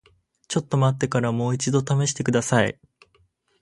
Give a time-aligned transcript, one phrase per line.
[0.47, 2.79] ちょっと待ってからもう一度試してください。